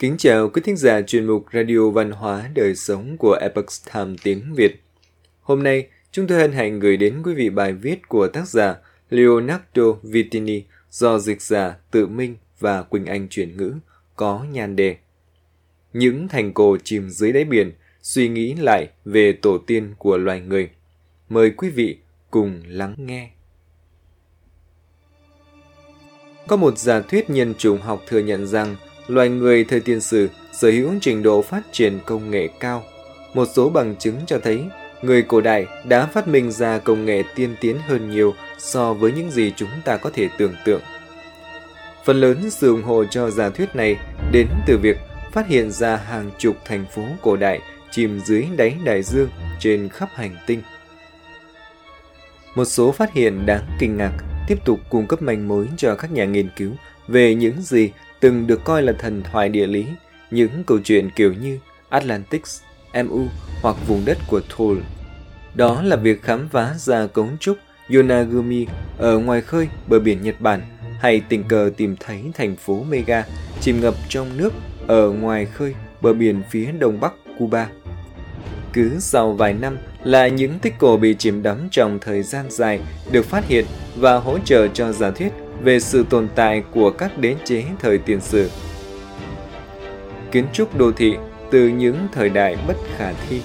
[0.00, 4.16] Kính chào quý thính giả chuyên mục Radio Văn hóa Đời Sống của Epoch Time
[4.22, 4.82] tiếng Việt.
[5.40, 8.76] Hôm nay, chúng tôi hân hạnh gửi đến quý vị bài viết của tác giả
[9.10, 13.74] Leonardo Vitini do dịch giả Tự Minh và Quỳnh Anh chuyển ngữ
[14.16, 14.96] có nhan đề.
[15.92, 17.72] Những thành cổ chìm dưới đáy biển
[18.02, 20.70] suy nghĩ lại về tổ tiên của loài người.
[21.28, 21.98] Mời quý vị
[22.30, 23.30] cùng lắng nghe.
[26.46, 28.76] Có một giả thuyết nhân chủng học thừa nhận rằng
[29.14, 32.84] loài người thời tiền sử sở hữu trình độ phát triển công nghệ cao.
[33.34, 34.64] Một số bằng chứng cho thấy
[35.02, 39.12] người cổ đại đã phát minh ra công nghệ tiên tiến hơn nhiều so với
[39.12, 40.80] những gì chúng ta có thể tưởng tượng.
[42.04, 43.96] Phần lớn sự ủng hộ cho giả thuyết này
[44.32, 44.96] đến từ việc
[45.32, 49.88] phát hiện ra hàng chục thành phố cổ đại chìm dưới đáy đại dương trên
[49.88, 50.62] khắp hành tinh.
[52.54, 54.12] Một số phát hiện đáng kinh ngạc
[54.48, 56.72] tiếp tục cung cấp manh mối cho các nhà nghiên cứu
[57.08, 59.86] về những gì từng được coi là thần thoại địa lý,
[60.30, 62.60] những câu chuyện kiểu như Atlantis,
[63.04, 63.26] MU
[63.62, 64.78] hoặc vùng đất của Thor.
[65.54, 67.58] Đó là việc khám phá ra cấu trúc
[67.94, 68.66] Yonaguni
[68.98, 70.62] ở ngoài khơi bờ biển Nhật Bản
[71.00, 73.24] hay tình cờ tìm thấy thành phố Mega
[73.60, 74.52] chìm ngập trong nước
[74.86, 77.68] ở ngoài khơi bờ biển phía đông bắc Cuba.
[78.72, 82.80] Cứ sau vài năm là những tích cổ bị chìm đắm trong thời gian dài
[83.12, 83.64] được phát hiện
[83.96, 87.98] và hỗ trợ cho giả thuyết về sự tồn tại của các đế chế thời
[87.98, 88.50] tiền sử.
[90.32, 91.16] Kiến trúc đô thị
[91.50, 93.40] từ những thời đại bất khả thi.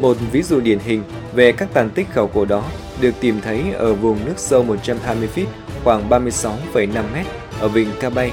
[0.00, 1.02] Một ví dụ điển hình
[1.34, 2.64] về các tàn tích khảo cổ đó
[3.00, 5.46] được tìm thấy ở vùng nước sâu 120 feet
[5.84, 7.26] khoảng 36,5 mét
[7.60, 8.32] ở vịnh Kabay,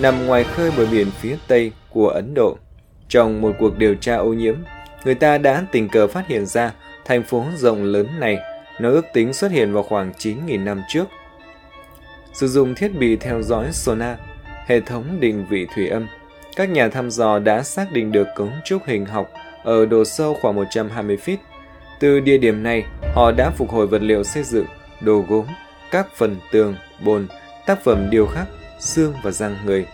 [0.00, 2.56] nằm ngoài khơi bờ biển phía tây của Ấn Độ.
[3.08, 4.54] Trong một cuộc điều tra ô nhiễm,
[5.04, 6.72] người ta đã tình cờ phát hiện ra
[7.04, 8.38] thành phố rộng lớn này
[8.80, 11.04] nó ước tính xuất hiện vào khoảng 9.000 năm trước.
[12.32, 14.18] Sử dụng thiết bị theo dõi sonar,
[14.66, 16.06] hệ thống định vị thủy âm,
[16.56, 19.30] các nhà thăm dò đã xác định được cấu trúc hình học
[19.64, 21.36] ở độ sâu khoảng 120 feet.
[22.00, 22.84] Từ địa điểm này,
[23.14, 24.66] họ đã phục hồi vật liệu xây dựng,
[25.00, 25.44] đồ gốm,
[25.90, 26.74] các phần tường,
[27.04, 27.26] bồn,
[27.66, 28.46] tác phẩm điêu khắc,
[28.80, 29.86] xương và răng người.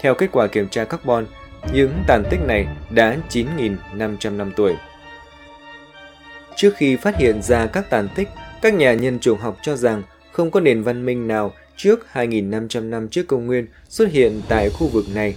[0.00, 1.26] Theo kết quả kiểm tra carbon,
[1.72, 4.74] những tàn tích này đã 9.500 năm tuổi.
[6.60, 8.28] Trước khi phát hiện ra các tàn tích,
[8.62, 12.88] các nhà nhân chủng học cho rằng không có nền văn minh nào trước 2.500
[12.88, 15.36] năm trước công nguyên xuất hiện tại khu vực này.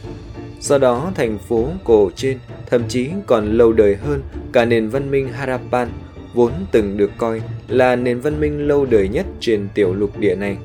[0.62, 2.40] Do đó, thành phố cổ trên
[2.70, 4.22] thậm chí còn lâu đời hơn
[4.54, 5.90] cả nền văn minh Harappan,
[6.34, 10.36] vốn từng được coi là nền văn minh lâu đời nhất trên tiểu lục địa
[10.36, 10.58] này.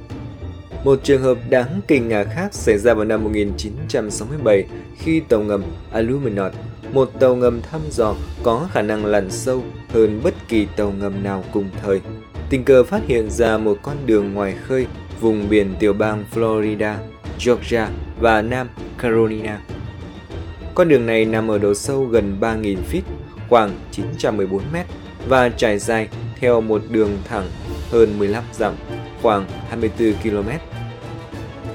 [0.84, 4.64] Một trường hợp đáng kinh ngạc khác xảy ra vào năm 1967
[4.98, 6.52] khi tàu ngầm Aluminot,
[6.92, 11.22] một tàu ngầm thăm dò có khả năng lặn sâu hơn bất kỳ tàu ngầm
[11.22, 12.00] nào cùng thời,
[12.50, 14.86] tình cờ phát hiện ra một con đường ngoài khơi
[15.20, 16.94] vùng biển tiểu bang Florida,
[17.46, 17.88] Georgia
[18.20, 19.60] và Nam Carolina.
[20.74, 23.02] Con đường này nằm ở độ sâu gần 3.000 feet,
[23.48, 24.86] khoảng 914 mét
[25.28, 26.08] và trải dài
[26.40, 27.46] theo một đường thẳng
[27.90, 28.74] hơn 15 dặm,
[29.22, 30.48] khoảng 24 km.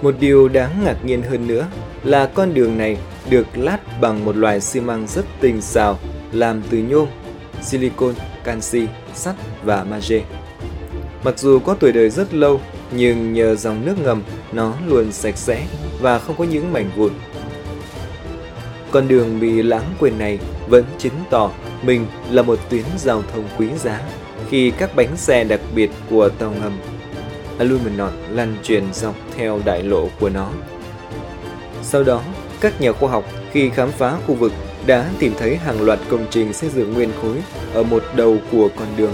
[0.02, 1.68] Một điều đáng ngạc nhiên hơn nữa
[2.04, 2.98] là con đường này
[3.30, 6.00] được lát bằng một loại xi măng rất tinh xào
[6.32, 7.08] làm từ nhôm,
[7.62, 8.14] silicon,
[8.44, 10.22] canxi, sắt và magie.
[11.24, 12.62] Mặc dù có tuổi đời rất lâu,
[12.92, 15.66] nhưng nhờ dòng nước ngầm nó luôn sạch sẽ
[16.02, 17.12] và không có những mảnh vụn.
[18.92, 21.52] Con đường bị lãng quên này vẫn chứng tỏ
[21.84, 24.02] mình là một tuyến giao thông quý giá
[24.50, 26.78] khi các bánh xe đặc biệt của tàu ngầm
[27.58, 30.50] Aluminon lăn truyền dọc theo đại lộ của nó.
[31.82, 32.22] Sau đó,
[32.64, 34.52] các nhà khoa học khi khám phá khu vực
[34.86, 37.38] đã tìm thấy hàng loạt công trình xây dựng nguyên khối
[37.74, 39.14] ở một đầu của con đường.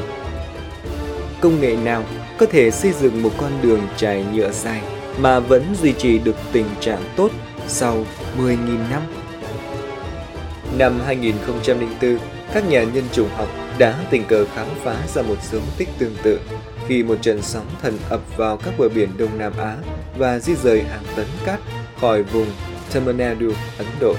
[1.41, 2.03] Công nghệ nào
[2.37, 4.81] có thể xây dựng một con đường trải nhựa dài
[5.19, 7.31] mà vẫn duy trì được tình trạng tốt
[7.67, 8.05] sau
[8.37, 8.57] 10.000
[8.91, 9.01] năm?
[10.77, 12.17] Năm 2004,
[12.53, 16.15] các nhà nhân chủng học đã tình cờ khám phá ra một dấu tích tương
[16.23, 16.39] tự
[16.87, 19.75] khi một trận sóng thần ập vào các bờ biển Đông Nam Á
[20.17, 21.59] và di rời hàng tấn cát
[22.01, 22.47] khỏi vùng
[22.93, 24.15] Tamil Nadu, Ấn Độ.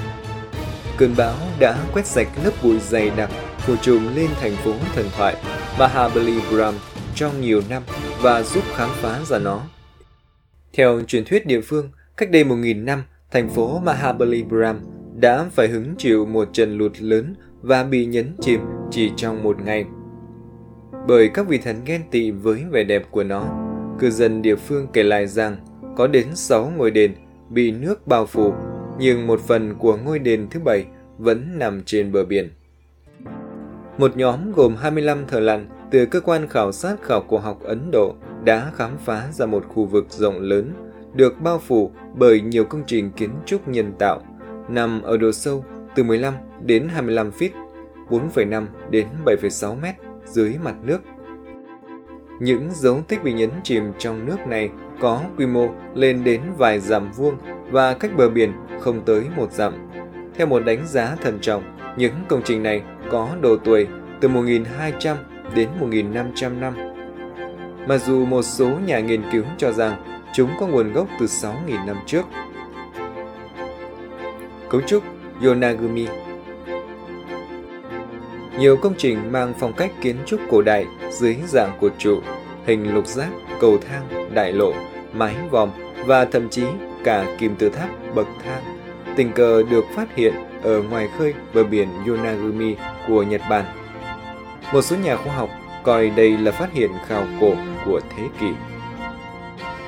[0.96, 5.06] Cơn bão đã quét sạch lớp bụi dày đặc phủ trùm lên thành phố thần
[5.16, 5.36] thoại
[5.78, 6.74] Mahabalipuram
[7.14, 7.82] trong nhiều năm
[8.22, 9.62] và giúp khám phá ra nó.
[10.72, 14.80] Theo truyền thuyết địa phương, cách đây 1.000 năm, thành phố Mahabalipuram
[15.20, 19.56] đã phải hứng chịu một trận lụt lớn và bị nhấn chìm chỉ trong một
[19.64, 19.84] ngày.
[21.06, 23.44] Bởi các vị thần ghen tị với vẻ đẹp của nó,
[23.98, 25.56] cư dân địa phương kể lại rằng
[25.96, 27.14] có đến 6 ngôi đền
[27.50, 28.52] bị nước bao phủ,
[28.98, 30.86] nhưng một phần của ngôi đền thứ bảy
[31.18, 32.50] vẫn nằm trên bờ biển.
[33.98, 37.90] Một nhóm gồm 25 thợ lặn từ cơ quan khảo sát khảo cổ học Ấn
[37.90, 38.14] Độ
[38.44, 40.72] đã khám phá ra một khu vực rộng lớn
[41.14, 44.20] được bao phủ bởi nhiều công trình kiến trúc nhân tạo,
[44.68, 45.64] nằm ở độ sâu
[45.94, 47.50] từ 15 đến 25 feet,
[48.08, 49.94] 4,5 đến 7,6 mét
[50.24, 51.00] dưới mặt nước.
[52.40, 54.70] Những dấu tích bị nhấn chìm trong nước này
[55.00, 57.36] có quy mô lên đến vài dặm vuông
[57.70, 59.90] và cách bờ biển không tới một dặm.
[60.34, 61.62] Theo một đánh giá thận trọng,
[61.96, 63.86] những công trình này có độ tuổi
[64.20, 65.16] từ 1.200
[65.54, 66.74] đến 1.500 năm.
[67.88, 71.86] Mặc dù một số nhà nghiên cứu cho rằng chúng có nguồn gốc từ 6.000
[71.86, 72.24] năm trước.
[74.68, 75.04] Cấu trúc
[75.44, 76.06] Yonagumi
[78.58, 82.20] Nhiều công trình mang phong cách kiến trúc cổ đại dưới dạng cột trụ,
[82.66, 83.28] hình lục giác,
[83.60, 84.72] cầu thang, đại lộ,
[85.12, 85.70] mái vòm
[86.06, 86.64] và thậm chí
[87.04, 88.80] cả kim tự tháp bậc thang
[89.16, 92.74] tình cờ được phát hiện ở ngoài khơi bờ biển Yonaguni
[93.08, 93.64] của Nhật Bản.
[94.72, 95.50] Một số nhà khoa học
[95.82, 97.54] coi đây là phát hiện khảo cổ
[97.84, 98.46] của thế kỷ.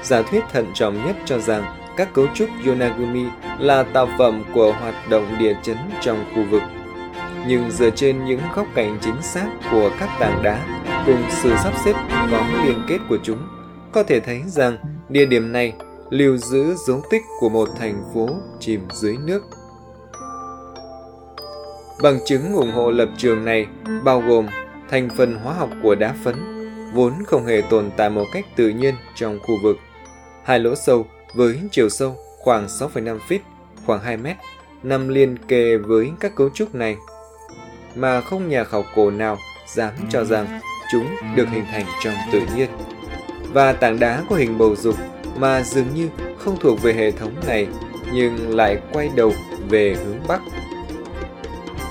[0.02, 1.64] Giả thuyết thận trọng nhất cho rằng
[1.96, 3.24] các cấu trúc Yonaguni
[3.58, 6.62] là tạo phẩm của hoạt động địa chấn trong khu vực.
[7.46, 10.58] Nhưng dựa trên những góc cạnh chính xác của các tảng đá
[11.06, 11.94] cùng sự sắp xếp
[12.30, 13.38] có liên kết của chúng,
[13.92, 14.76] có thể thấy rằng
[15.12, 15.72] địa điểm này
[16.10, 18.28] lưu giữ dấu tích của một thành phố
[18.60, 19.42] chìm dưới nước.
[22.02, 23.66] Bằng chứng ủng hộ lập trường này
[24.04, 24.46] bao gồm
[24.90, 26.34] thành phần hóa học của đá phấn,
[26.94, 29.76] vốn không hề tồn tại một cách tự nhiên trong khu vực.
[30.44, 33.38] Hai lỗ sâu với chiều sâu khoảng 6,5 feet,
[33.86, 34.36] khoảng 2 mét,
[34.82, 36.96] nằm liền kề với các cấu trúc này,
[37.94, 40.60] mà không nhà khảo cổ nào dám cho rằng
[40.92, 41.06] chúng
[41.36, 42.68] được hình thành trong tự nhiên.
[43.52, 44.94] Và tảng đá có hình bầu dục
[45.36, 46.08] mà dường như
[46.38, 47.66] không thuộc về hệ thống này
[48.12, 49.32] nhưng lại quay đầu
[49.68, 50.40] về hướng Bắc.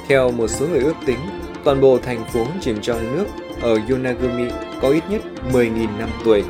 [0.07, 1.19] Theo một số người ước tính,
[1.63, 3.25] toàn bộ thành phố chìm trong nước
[3.61, 5.21] ở Yonaguni có ít nhất
[5.53, 6.43] 10.000 năm tuổi.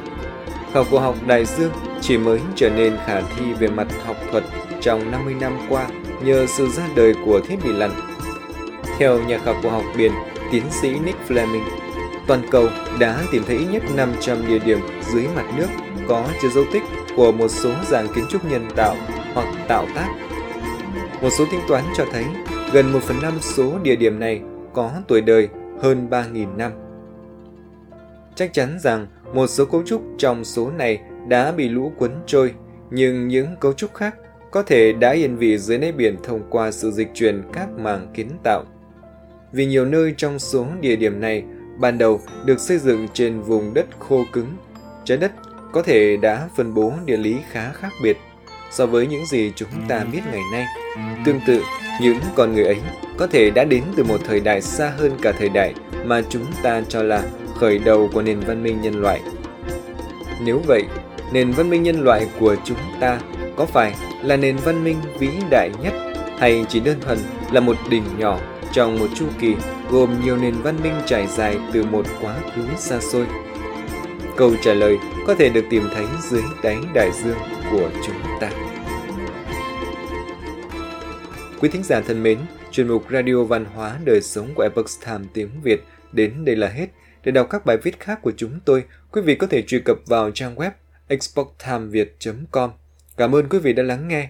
[0.74, 1.72] Khảo cổ học đại dương
[2.02, 4.44] chỉ mới trở nên khả thi về mặt học thuật
[4.82, 5.88] trong 50 năm qua
[6.24, 7.92] nhờ sự ra đời của thiết bị lặn.
[8.98, 10.12] Theo nhà khảo cổ học biển
[10.52, 11.81] tiến sĩ Nick Fleming,
[12.28, 12.68] toàn cầu
[13.00, 14.80] đã tìm thấy ít nhất 500 địa điểm
[15.14, 15.68] dưới mặt nước
[16.08, 16.84] có chứa dấu tích
[17.16, 18.96] của một số dạng kiến trúc nhân tạo
[19.34, 20.08] hoặc tạo tác.
[21.22, 22.26] Một số tính toán cho thấy
[22.74, 24.42] gần 1 phần 5 số địa điểm này
[24.74, 25.48] có tuổi đời
[25.82, 26.72] hơn 3.000 năm.
[28.36, 32.54] Chắc chắn rằng một số cấu trúc trong số này đã bị lũ cuốn trôi,
[32.92, 34.16] nhưng những cấu trúc khác
[34.52, 38.08] có thể đã yên vị dưới đáy biển thông qua sự dịch chuyển các màng
[38.14, 38.64] kiến tạo.
[39.52, 41.44] Vì nhiều nơi trong số địa điểm này
[41.82, 44.56] ban đầu được xây dựng trên vùng đất khô cứng,
[45.06, 45.32] trái đất
[45.72, 48.18] có thể đã phân bố địa lý khá khác biệt
[48.72, 50.66] so với những gì chúng ta biết ngày nay.
[51.26, 51.62] Tương tự,
[52.02, 52.78] những con người ấy
[53.18, 55.74] có thể đã đến từ một thời đại xa hơn cả thời đại
[56.06, 57.24] mà chúng ta cho là
[57.60, 59.22] khởi đầu của nền văn minh nhân loại.
[60.46, 60.84] Nếu vậy,
[61.34, 63.20] nền văn minh nhân loại của chúng ta
[63.56, 65.94] có phải là nền văn minh vĩ đại nhất
[66.40, 67.18] hay chỉ đơn thuần
[67.52, 68.40] là một đỉnh nhỏ
[68.74, 69.56] trong một chu kỳ
[69.90, 73.26] gồm nhiều nền văn minh trải dài từ một quá khứ xa xôi?
[74.38, 74.98] Câu trả lời
[75.28, 77.38] có thể được tìm thấy dưới đáy đại dương
[77.72, 78.52] của chúng ta.
[81.60, 82.38] Quý thính giả thân mến,
[82.72, 86.68] chuyên mục Radio Văn hóa Đời Sống của Epoch Times tiếng Việt đến đây là
[86.68, 86.88] hết.
[87.24, 89.98] Để đọc các bài viết khác của chúng tôi, quý vị có thể truy cập
[90.06, 90.72] vào trang web
[91.08, 92.72] exporttimeviet.com.
[93.18, 94.30] Cảm ơn quý vị đã lắng nghe,